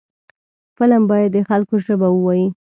[0.77, 2.47] فلم باید د خلکو ژبه ووايي